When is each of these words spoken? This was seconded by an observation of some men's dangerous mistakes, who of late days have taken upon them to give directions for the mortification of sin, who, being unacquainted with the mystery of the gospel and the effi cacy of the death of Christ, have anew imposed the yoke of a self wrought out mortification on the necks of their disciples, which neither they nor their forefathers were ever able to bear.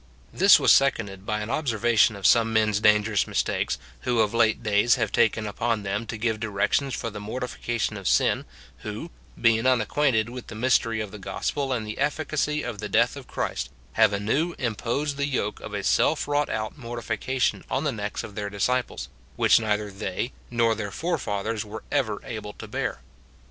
This 0.33 0.59
was 0.59 0.73
seconded 0.73 1.27
by 1.27 1.41
an 1.41 1.51
observation 1.51 2.15
of 2.15 2.25
some 2.25 2.51
men's 2.51 2.79
dangerous 2.79 3.27
mistakes, 3.27 3.77
who 3.99 4.21
of 4.21 4.33
late 4.33 4.63
days 4.63 4.95
have 4.95 5.11
taken 5.11 5.45
upon 5.45 5.83
them 5.83 6.07
to 6.07 6.17
give 6.17 6.39
directions 6.39 6.95
for 6.95 7.11
the 7.11 7.19
mortification 7.19 7.97
of 7.97 8.07
sin, 8.07 8.45
who, 8.79 9.11
being 9.39 9.67
unacquainted 9.67 10.27
with 10.27 10.47
the 10.47 10.55
mystery 10.55 11.01
of 11.01 11.11
the 11.11 11.19
gospel 11.19 11.71
and 11.71 11.85
the 11.85 11.99
effi 11.99 12.25
cacy 12.25 12.63
of 12.67 12.79
the 12.79 12.89
death 12.89 13.15
of 13.15 13.27
Christ, 13.27 13.69
have 13.93 14.11
anew 14.11 14.55
imposed 14.57 15.17
the 15.17 15.27
yoke 15.27 15.59
of 15.59 15.75
a 15.75 15.83
self 15.83 16.27
wrought 16.27 16.49
out 16.49 16.75
mortification 16.79 17.63
on 17.69 17.83
the 17.83 17.91
necks 17.91 18.23
of 18.23 18.33
their 18.33 18.49
disciples, 18.49 19.07
which 19.35 19.59
neither 19.59 19.91
they 19.91 20.33
nor 20.49 20.73
their 20.73 20.89
forefathers 20.89 21.63
were 21.63 21.83
ever 21.91 22.19
able 22.25 22.53
to 22.53 22.67
bear. 22.67 23.01